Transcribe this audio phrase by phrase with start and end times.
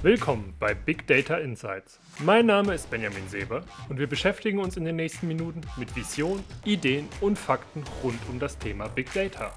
[0.00, 1.98] Willkommen bei Big Data Insights.
[2.20, 6.44] Mein Name ist Benjamin Seber und wir beschäftigen uns in den nächsten Minuten mit Vision,
[6.64, 9.52] Ideen und Fakten rund um das Thema Big Data.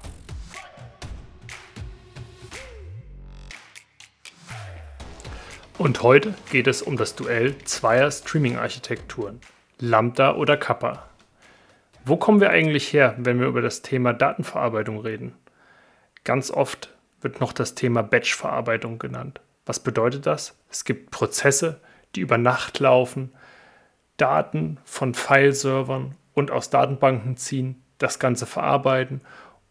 [5.78, 9.40] Und heute geht es um das Duell zweier Streaming-Architekturen,
[9.78, 11.08] Lambda oder Kappa.
[12.04, 15.36] Wo kommen wir eigentlich her, wenn wir über das Thema Datenverarbeitung reden?
[16.24, 19.40] Ganz oft wird noch das Thema Batch-Verarbeitung genannt.
[19.66, 20.58] Was bedeutet das?
[20.70, 21.80] Es gibt Prozesse,
[22.14, 23.32] die über Nacht laufen,
[24.16, 29.20] Daten von File-Servern und aus Datenbanken ziehen, das Ganze verarbeiten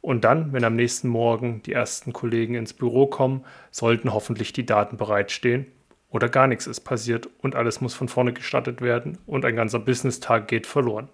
[0.02, 4.66] und dann, wenn am nächsten Morgen die ersten Kollegen ins Büro kommen, sollten hoffentlich die
[4.66, 5.67] Daten bereitstehen
[6.09, 9.80] oder gar nichts ist passiert und alles muss von vorne gestartet werden und ein ganzer
[9.80, 11.08] Business-Tag geht verloren.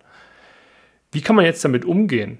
[1.11, 2.39] Wie kann man jetzt damit umgehen,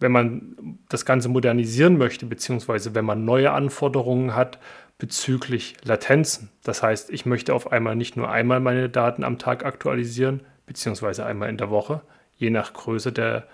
[0.00, 4.58] wenn man das Ganze modernisieren möchte, beziehungsweise wenn man neue Anforderungen hat
[4.98, 6.50] bezüglich Latenzen?
[6.62, 11.24] Das heißt, ich möchte auf einmal nicht nur einmal meine Daten am Tag aktualisieren, beziehungsweise
[11.26, 12.02] einmal in der Woche,
[12.36, 13.46] je nach Größe der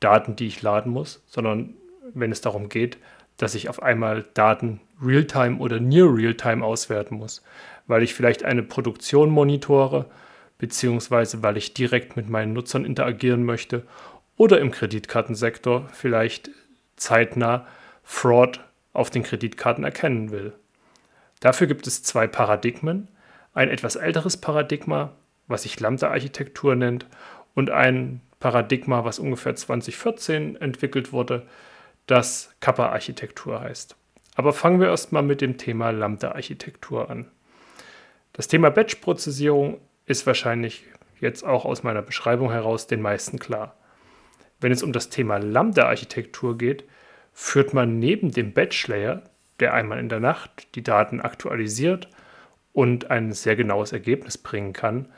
[0.00, 1.74] Daten, die ich laden muss, sondern
[2.14, 2.98] wenn es darum geht,
[3.36, 7.42] dass ich auf einmal Daten Realtime oder Near Realtime auswerten muss,
[7.86, 10.06] weil ich vielleicht eine Produktion monitore,
[10.58, 13.82] beziehungsweise weil ich direkt mit meinen Nutzern interagieren möchte
[14.36, 16.50] oder im Kreditkartensektor vielleicht
[16.96, 17.66] zeitnah
[18.04, 18.60] Fraud
[18.92, 20.52] auf den Kreditkarten erkennen will.
[21.40, 23.08] Dafür gibt es zwei Paradigmen.
[23.52, 25.12] Ein etwas älteres Paradigma,
[25.46, 27.06] was sich Lambda-Architektur nennt,
[27.54, 31.46] und ein Paradigma, was ungefähr 2014 entwickelt wurde,
[32.06, 33.96] das Kappa-Architektur heißt.
[34.34, 37.26] Aber fangen wir erstmal mit dem Thema Lambda-Architektur an.
[38.34, 40.84] Das Thema Batch-Prozessierung ist wahrscheinlich
[41.20, 43.74] jetzt auch aus meiner Beschreibung heraus den meisten klar.
[44.60, 46.84] Wenn es um das Thema Lambda-Architektur geht,
[47.32, 49.22] führt man neben dem Batch-Layer,
[49.60, 52.08] der einmal in der Nacht die Daten aktualisiert
[52.72, 55.08] und ein sehr genaues Ergebnis bringen kann,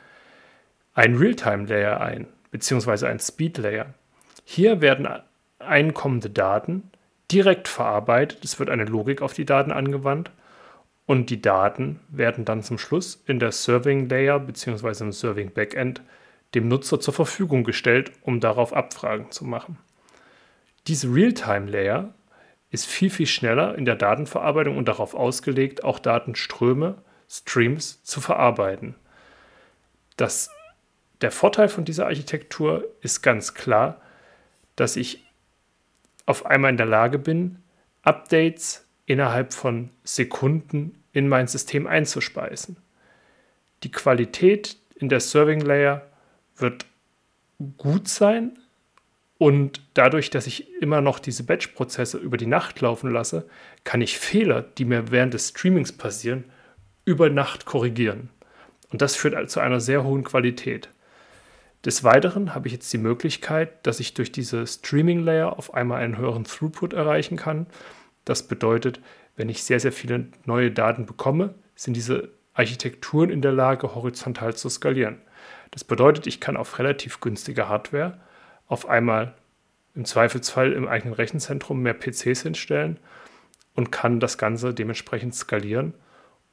[0.93, 3.93] ein Realtime-Layer ein, beziehungsweise ein Speed-Layer.
[4.43, 5.07] Hier werden
[5.59, 6.89] einkommende Daten
[7.31, 10.31] direkt verarbeitet, es wird eine Logik auf die Daten angewandt
[11.05, 15.03] und die Daten werden dann zum Schluss in der Serving Layer bzw.
[15.03, 16.01] im Serving Backend
[16.55, 19.77] dem Nutzer zur Verfügung gestellt, um darauf Abfragen zu machen.
[20.87, 22.13] Diese Realtime Layer
[22.71, 28.95] ist viel, viel schneller in der Datenverarbeitung und darauf ausgelegt, auch Datenströme, Streams zu verarbeiten.
[30.17, 30.49] Das,
[31.21, 34.01] der Vorteil von dieser Architektur ist ganz klar,
[34.75, 35.23] dass ich
[36.25, 37.63] auf einmal in der Lage bin,
[38.03, 42.77] Updates innerhalb von Sekunden in mein System einzuspeisen.
[43.83, 46.08] Die Qualität in der Serving Layer
[46.61, 46.85] wird
[47.77, 48.57] gut sein
[49.37, 53.47] und dadurch, dass ich immer noch diese Batch-Prozesse über die Nacht laufen lasse,
[53.85, 56.43] kann ich Fehler, die mir während des Streamings passieren,
[57.05, 58.29] über Nacht korrigieren.
[58.91, 60.89] Und das führt zu einer sehr hohen Qualität.
[61.85, 66.01] Des Weiteren habe ich jetzt die Möglichkeit, dass ich durch diese Streaming Layer auf einmal
[66.01, 67.67] einen höheren Throughput erreichen kann.
[68.25, 68.99] Das bedeutet,
[69.37, 74.53] wenn ich sehr, sehr viele neue Daten bekomme, sind diese Architekturen in der Lage, horizontal
[74.53, 75.21] zu skalieren.
[75.71, 78.19] Das bedeutet, ich kann auf relativ günstige Hardware
[78.67, 79.35] auf einmal
[79.95, 82.99] im Zweifelsfall im eigenen Rechenzentrum mehr PCs hinstellen
[83.75, 85.93] und kann das Ganze dementsprechend skalieren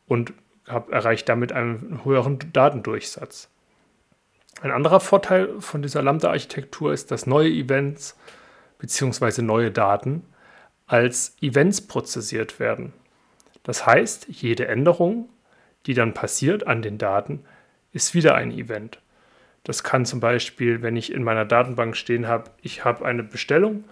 [0.07, 0.33] und
[0.67, 3.49] erreicht damit einen höheren Datendurchsatz.
[4.63, 8.17] Ein anderer Vorteil von dieser Lambda-Architektur ist, dass neue Events
[8.79, 9.43] bzw.
[9.43, 10.23] neue Daten
[10.87, 12.93] als Events prozessiert werden.
[13.63, 15.29] Das heißt, jede Änderung,
[15.87, 17.45] die dann passiert an den Daten,
[17.93, 19.01] ist wieder ein Event.
[19.67, 23.83] Das kann zum Beispiel, wenn ich in meiner Datenbank stehen habe, ich habe eine Bestellung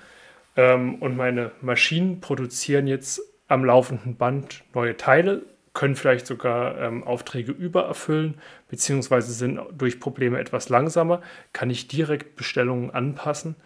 [0.55, 5.43] ähm, und meine Maschinen produzieren jetzt am laufenden Band neue Teile,
[5.73, 12.37] können vielleicht sogar ähm, Aufträge übererfüllen, beziehungsweise sind durch Probleme etwas langsamer, kann ich direkt
[12.37, 13.57] Bestellungen anpassen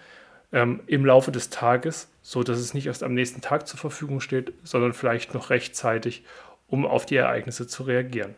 [0.50, 4.20] ähm, im Laufe des Tages, so dass es nicht erst am nächsten Tag zur Verfügung
[4.20, 6.24] steht, sondern vielleicht noch rechtzeitig,
[6.68, 8.34] um auf die Ereignisse zu reagieren.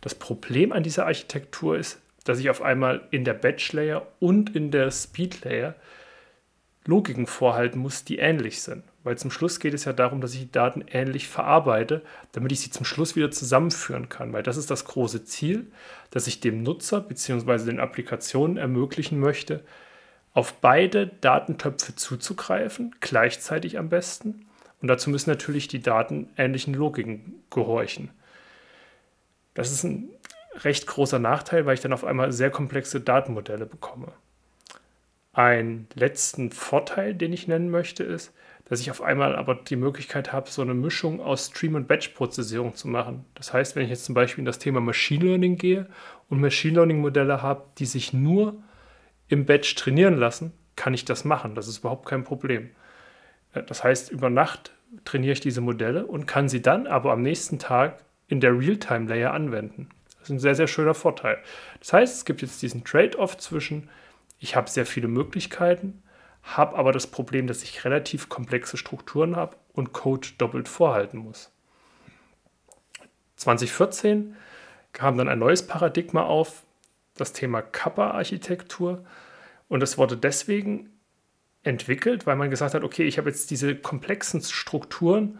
[0.00, 4.54] Das Problem an dieser Architektur ist, dass ich auf einmal in der Batch Layer und
[4.54, 5.74] in der Speed Layer
[6.86, 8.84] Logiken vorhalten muss, die ähnlich sind.
[9.02, 12.02] Weil zum Schluss geht es ja darum, dass ich die Daten ähnlich verarbeite,
[12.32, 14.32] damit ich sie zum Schluss wieder zusammenführen kann.
[14.32, 15.70] Weil das ist das große Ziel,
[16.10, 17.64] dass ich dem Nutzer bzw.
[17.64, 19.62] den Applikationen ermöglichen möchte,
[20.32, 24.46] auf beide Datentöpfe zuzugreifen, gleichzeitig am besten.
[24.80, 28.10] Und dazu müssen natürlich die Daten ähnlichen Logiken gehorchen.
[29.54, 30.08] Das ist ein
[30.54, 34.12] recht großer Nachteil, weil ich dann auf einmal sehr komplexe Datenmodelle bekomme.
[35.32, 38.32] Ein letzten Vorteil, den ich nennen möchte, ist,
[38.64, 42.74] dass ich auf einmal aber die Möglichkeit habe, so eine Mischung aus Stream- und Batch-Prozessierung
[42.74, 43.24] zu machen.
[43.34, 45.86] Das heißt, wenn ich jetzt zum Beispiel in das Thema Machine Learning gehe
[46.28, 48.62] und Machine Learning-Modelle habe, die sich nur
[49.28, 51.54] im Batch trainieren lassen, kann ich das machen.
[51.54, 52.70] Das ist überhaupt kein Problem.
[53.54, 54.72] Äh, das heißt, über Nacht
[55.04, 59.32] trainiere ich diese Modelle und kann sie dann aber am nächsten Tag in der Realtime-Layer
[59.32, 59.88] anwenden.
[60.30, 61.38] Ein sehr, sehr schöner Vorteil.
[61.80, 63.88] Das heißt, es gibt jetzt diesen Trade-off zwischen,
[64.38, 66.02] ich habe sehr viele Möglichkeiten,
[66.42, 71.50] habe aber das Problem, dass ich relativ komplexe Strukturen habe und Code doppelt vorhalten muss.
[73.36, 74.36] 2014
[74.92, 76.62] kam dann ein neues Paradigma auf,
[77.16, 79.04] das Thema Kappa-Architektur.
[79.68, 80.90] Und das wurde deswegen
[81.62, 85.38] entwickelt, weil man gesagt hat, okay, ich habe jetzt diese komplexen Strukturen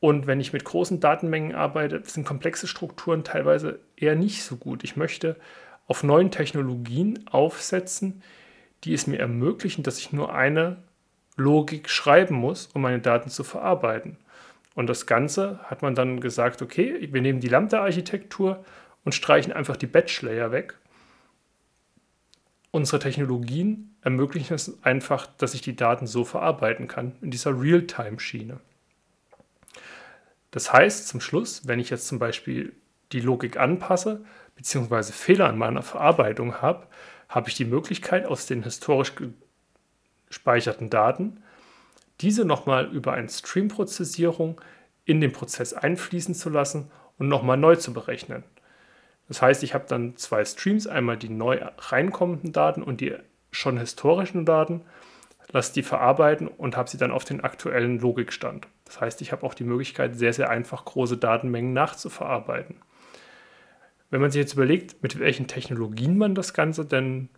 [0.00, 4.84] und wenn ich mit großen Datenmengen arbeite, sind komplexe Strukturen teilweise eher nicht so gut.
[4.84, 5.36] Ich möchte
[5.86, 8.22] auf neuen Technologien aufsetzen,
[8.84, 10.76] die es mir ermöglichen, dass ich nur eine
[11.36, 14.16] Logik schreiben muss, um meine Daten zu verarbeiten.
[14.74, 18.64] Und das Ganze hat man dann gesagt, okay, wir nehmen die Lambda-Architektur
[19.04, 20.74] und streichen einfach die Batch-Layer weg.
[22.70, 28.60] Unsere Technologien ermöglichen es einfach, dass ich die Daten so verarbeiten kann, in dieser Realtime-Schiene.
[30.50, 32.74] Das heißt zum Schluss, wenn ich jetzt zum Beispiel
[33.12, 34.24] die Logik anpasse,
[34.56, 36.86] beziehungsweise Fehler an meiner Verarbeitung habe,
[37.28, 39.12] habe ich die Möglichkeit, aus den historisch
[40.28, 41.42] gespeicherten Daten
[42.20, 44.60] diese nochmal über eine Stream-Prozessierung
[45.04, 48.44] in den Prozess einfließen zu lassen und nochmal neu zu berechnen.
[49.28, 53.14] Das heißt, ich habe dann zwei Streams, einmal die neu reinkommenden Daten und die
[53.50, 54.82] schon historischen Daten,
[55.50, 58.68] lasse die verarbeiten und habe sie dann auf den aktuellen Logikstand.
[58.84, 62.76] Das heißt, ich habe auch die Möglichkeit, sehr, sehr einfach große Datenmengen nachzuverarbeiten.
[64.10, 67.28] Wenn man sich jetzt überlegt, mit welchen Technologien man das Ganze denn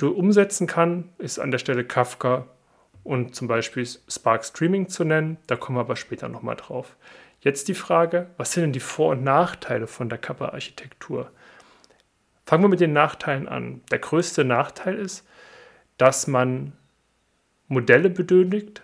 [0.00, 2.46] umsetzen kann, ist an der Stelle Kafka
[3.04, 5.36] und zum Beispiel Spark Streaming zu nennen.
[5.46, 6.96] Da kommen wir aber später nochmal drauf.
[7.40, 11.30] Jetzt die Frage, was sind denn die Vor- und Nachteile von der Kappa-Architektur?
[12.46, 13.82] Fangen wir mit den Nachteilen an.
[13.90, 15.26] Der größte Nachteil ist,
[16.00, 16.72] dass man
[17.68, 18.82] Modelle benötigt,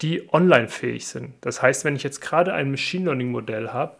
[0.00, 1.34] die online fähig sind.
[1.42, 3.96] Das heißt, wenn ich jetzt gerade ein Machine Learning Modell habe,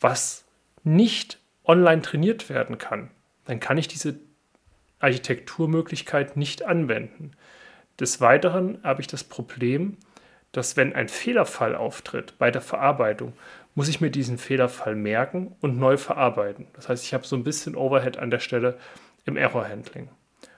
[0.00, 0.44] was
[0.82, 3.10] nicht online trainiert werden kann,
[3.46, 4.18] dann kann ich diese
[4.98, 7.32] Architekturmöglichkeit nicht anwenden.
[7.98, 9.96] Des Weiteren habe ich das Problem,
[10.52, 13.32] dass wenn ein Fehlerfall auftritt bei der Verarbeitung,
[13.74, 16.66] muss ich mir diesen Fehlerfall merken und neu verarbeiten.
[16.74, 18.78] Das heißt, ich habe so ein bisschen Overhead an der Stelle
[19.24, 20.10] im Error Handling.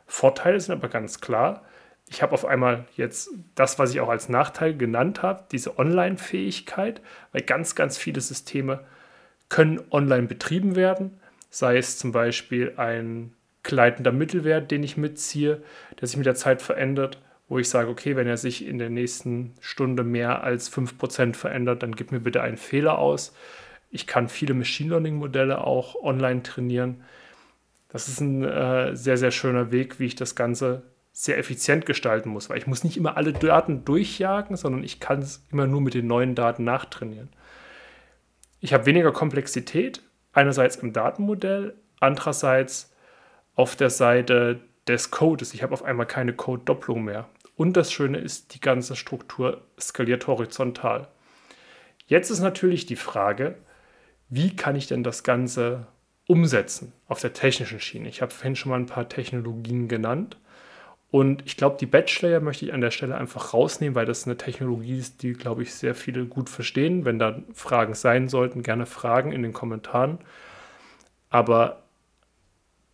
[0.06, 1.64] Vorteile sind aber ganz klar.
[2.08, 7.00] Ich habe auf einmal jetzt das, was ich auch als Nachteil genannt habe, diese Online-Fähigkeit,
[7.32, 8.84] weil ganz, ganz viele Systeme
[9.48, 11.20] können online betrieben werden,
[11.50, 13.32] sei es zum Beispiel ein
[13.62, 15.62] gleitender Mittelwert, den ich mitziehe,
[16.00, 18.90] der sich mit der Zeit verändert, wo ich sage, okay, wenn er sich in der
[18.90, 23.34] nächsten Stunde mehr als 5% verändert, dann gib mir bitte einen Fehler aus.
[23.90, 27.04] Ich kann viele Machine Learning-Modelle auch online trainieren.
[27.96, 30.82] Das ist ein äh, sehr, sehr schöner Weg, wie ich das Ganze
[31.12, 35.20] sehr effizient gestalten muss, weil ich muss nicht immer alle Daten durchjagen, sondern ich kann
[35.20, 37.30] es immer nur mit den neuen Daten nachtrainieren.
[38.60, 40.02] Ich habe weniger Komplexität,
[40.34, 42.92] einerseits im Datenmodell, andererseits
[43.54, 45.54] auf der Seite des Codes.
[45.54, 47.30] Ich habe auf einmal keine Code-Doppelung mehr.
[47.56, 51.08] Und das Schöne ist, die ganze Struktur skaliert horizontal.
[52.08, 53.54] Jetzt ist natürlich die Frage,
[54.28, 55.86] wie kann ich denn das Ganze
[56.26, 58.08] umsetzen auf der technischen Schiene?
[58.08, 60.36] Ich habe vorhin schon mal ein paar Technologien genannt.
[61.10, 64.36] Und ich glaube, die Batch-Layer möchte ich an der Stelle einfach rausnehmen, weil das eine
[64.36, 67.04] Technologie ist, die, glaube ich, sehr viele gut verstehen.
[67.04, 70.18] Wenn da Fragen sein sollten, gerne Fragen in den Kommentaren.
[71.30, 71.82] Aber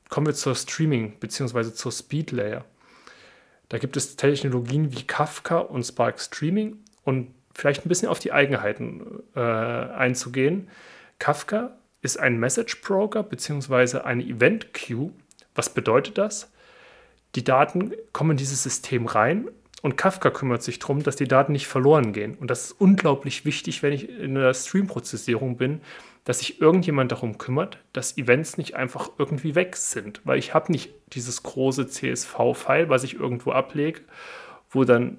[0.09, 1.73] kommen wir zur Streaming- bzw.
[1.73, 2.65] zur Speed-Layer.
[3.71, 8.31] Da gibt es Technologien wie Kafka und Spark Streaming und vielleicht ein bisschen auf die
[8.31, 10.69] Eigenheiten äh, einzugehen.
[11.19, 14.01] Kafka ist ein Message Broker bzw.
[14.01, 15.13] eine Event Queue.
[15.55, 16.53] Was bedeutet das?
[17.35, 19.49] Die Daten kommen in dieses System rein
[19.81, 22.37] und Kafka kümmert sich darum, dass die Daten nicht verloren gehen.
[22.37, 25.81] Und das ist unglaublich wichtig, wenn ich in der Stream-Prozessierung bin,
[26.25, 30.21] dass sich irgendjemand darum kümmert, dass Events nicht einfach irgendwie weg sind.
[30.25, 34.03] Weil ich habe nicht dieses große CSV-File, was ich irgendwo ablege,
[34.71, 35.19] wo dann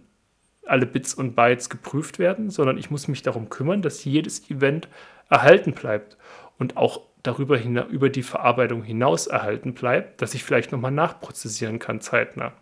[0.65, 4.87] alle Bits und Bytes geprüft werden, sondern ich muss mich darum kümmern, dass jedes Event
[5.29, 6.15] erhalten bleibt
[6.57, 11.79] und auch darüber hinaus, über die Verarbeitung hinaus erhalten bleibt, dass ich vielleicht nochmal nachprozessieren
[11.79, 12.53] kann zeitnah.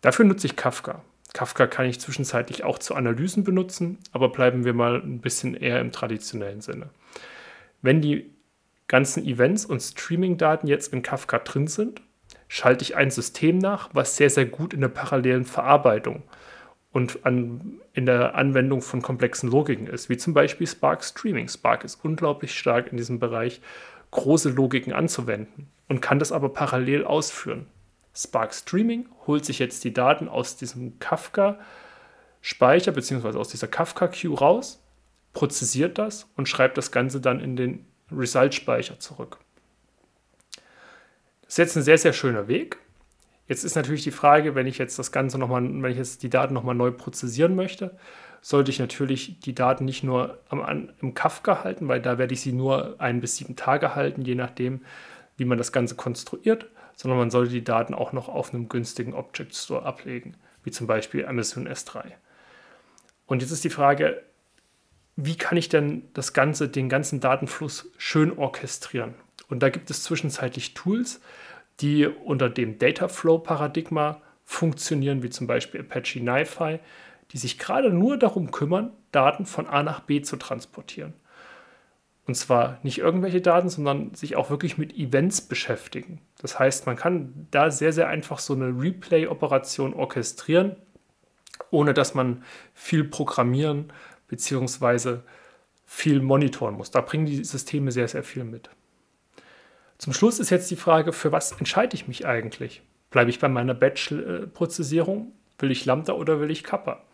[0.00, 1.02] Dafür nutze ich Kafka.
[1.32, 5.80] Kafka kann ich zwischenzeitlich auch zu Analysen benutzen, aber bleiben wir mal ein bisschen eher
[5.80, 6.90] im traditionellen Sinne.
[7.80, 8.30] Wenn die
[8.88, 12.02] ganzen Events und Streaming-Daten jetzt in Kafka drin sind,
[12.48, 16.22] schalte ich ein System nach, was sehr, sehr gut in der parallelen Verarbeitung
[16.92, 21.48] und an, in der Anwendung von komplexen Logiken ist, wie zum Beispiel Spark Streaming.
[21.48, 23.60] Spark ist unglaublich stark in diesem Bereich,
[24.10, 27.66] große Logiken anzuwenden und kann das aber parallel ausführen.
[28.14, 33.38] Spark Streaming holt sich jetzt die Daten aus diesem Kafka-Speicher bzw.
[33.38, 34.82] aus dieser Kafka-Queue raus,
[35.32, 39.38] prozessiert das und schreibt das Ganze dann in den Result-Speicher zurück.
[41.42, 42.78] Das ist jetzt ein sehr, sehr schöner Weg.
[43.48, 46.30] Jetzt ist natürlich die Frage, wenn ich jetzt das Ganze nochmal, wenn ich jetzt die
[46.30, 47.96] Daten nochmal neu prozessieren möchte,
[48.40, 52.40] sollte ich natürlich die Daten nicht nur am, im Kafka halten, weil da werde ich
[52.40, 54.82] sie nur ein bis sieben Tage halten, je nachdem,
[55.36, 59.14] wie man das Ganze konstruiert, sondern man sollte die Daten auch noch auf einem günstigen
[59.14, 62.04] Object Store ablegen, wie zum Beispiel Amazon S3.
[63.26, 64.22] Und jetzt ist die Frage,
[65.16, 69.14] wie kann ich denn das Ganze, den ganzen Datenfluss schön orchestrieren?
[69.48, 71.20] Und da gibt es zwischenzeitlich Tools,
[71.82, 76.78] die unter dem Dataflow-Paradigma funktionieren, wie zum Beispiel Apache NiFi,
[77.32, 81.14] die sich gerade nur darum kümmern, Daten von A nach B zu transportieren.
[82.26, 86.20] Und zwar nicht irgendwelche Daten, sondern sich auch wirklich mit Events beschäftigen.
[86.40, 90.76] Das heißt, man kann da sehr, sehr einfach so eine Replay-Operation orchestrieren,
[91.70, 93.92] ohne dass man viel programmieren
[94.28, 95.18] bzw.
[95.84, 96.92] viel monitoren muss.
[96.92, 98.70] Da bringen die Systeme sehr, sehr viel mit.
[99.98, 102.82] Zum Schluss ist jetzt die Frage, für was entscheide ich mich eigentlich?
[103.10, 105.32] Bleibe ich bei meiner Batch-Prozessierung?
[105.58, 107.04] Will ich Lambda oder will ich Kappa?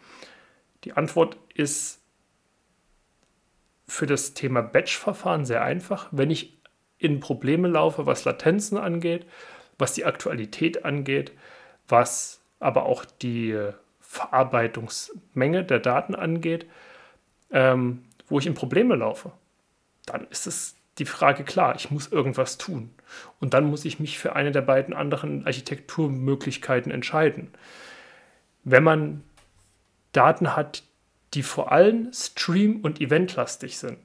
[0.84, 2.00] Die Antwort ist
[3.86, 6.08] für das Thema Batch-Verfahren sehr einfach.
[6.12, 6.58] Wenn ich
[6.98, 9.26] in Probleme laufe, was Latenzen angeht,
[9.78, 11.32] was die Aktualität angeht,
[11.88, 13.58] was aber auch die
[14.00, 16.66] Verarbeitungsmenge der Daten angeht,
[17.50, 19.32] ähm, wo ich in Probleme laufe,
[20.06, 22.90] dann ist es die Frage klar, ich muss irgendwas tun.
[23.40, 27.52] Und dann muss ich mich für eine der beiden anderen Architekturmöglichkeiten entscheiden.
[28.64, 29.22] Wenn man
[30.12, 30.82] Daten hat,
[31.34, 33.98] die vor allem stream- und eventlastig sind,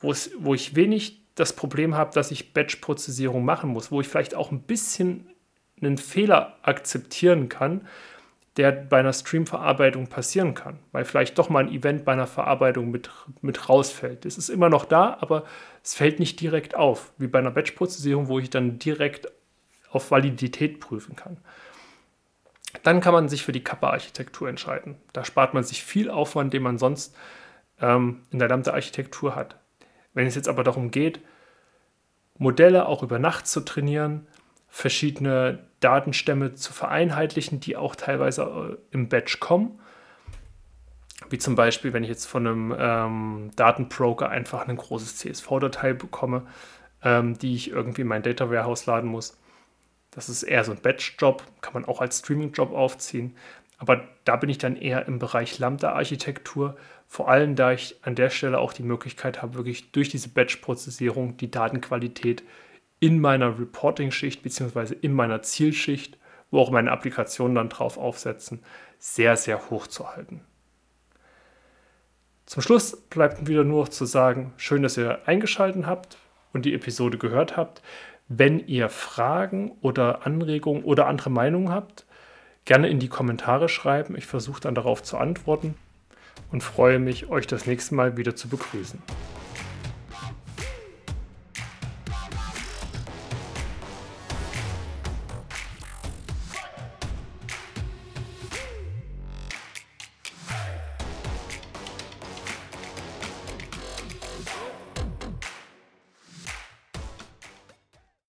[0.00, 4.52] wo ich wenig das Problem habe, dass ich Batch-Prozessierung machen muss, wo ich vielleicht auch
[4.52, 5.28] ein bisschen
[5.80, 7.86] einen Fehler akzeptieren kann,
[8.56, 12.90] der bei einer Stream-Verarbeitung passieren kann, weil vielleicht doch mal ein Event bei einer Verarbeitung
[12.90, 13.10] mit,
[13.42, 14.24] mit rausfällt.
[14.24, 15.44] Es ist immer noch da, aber
[15.82, 19.28] es fällt nicht direkt auf, wie bei einer Batch-Prozessierung, wo ich dann direkt
[19.90, 21.38] auf Validität prüfen kann.
[22.82, 24.96] Dann kann man sich für die Kappa-Architektur entscheiden.
[25.12, 27.16] Da spart man sich viel Aufwand, den man sonst
[27.80, 29.56] ähm, in der Lambda-Architektur hat.
[30.12, 31.20] Wenn es jetzt aber darum geht,
[32.38, 34.26] Modelle auch über Nacht zu trainieren,
[34.74, 39.78] verschiedene Datenstämme zu vereinheitlichen, die auch teilweise äh, im Batch kommen.
[41.30, 46.42] Wie zum Beispiel, wenn ich jetzt von einem ähm, Datenbroker einfach ein großes CSV-Datei bekomme,
[47.04, 49.38] ähm, die ich irgendwie in mein Data Warehouse laden muss.
[50.10, 53.36] Das ist eher so ein Batch-Job, kann man auch als Streaming-Job aufziehen.
[53.78, 56.76] Aber da bin ich dann eher im Bereich Lambda-Architektur,
[57.06, 61.36] vor allem da ich an der Stelle auch die Möglichkeit habe, wirklich durch diese Batch-Prozessierung
[61.36, 62.42] die Datenqualität
[63.04, 64.94] in meiner Reporting-Schicht bzw.
[65.02, 66.16] in meiner Zielschicht,
[66.50, 68.62] wo auch meine Applikationen dann drauf aufsetzen,
[68.98, 70.40] sehr, sehr hoch zu halten.
[72.46, 76.16] Zum Schluss bleibt wieder nur noch zu sagen, schön, dass ihr eingeschaltet habt
[76.54, 77.82] und die Episode gehört habt.
[78.28, 82.06] Wenn ihr Fragen oder Anregungen oder andere Meinungen habt,
[82.64, 84.16] gerne in die Kommentare schreiben.
[84.16, 85.74] Ich versuche dann darauf zu antworten
[86.52, 89.02] und freue mich, euch das nächste Mal wieder zu begrüßen.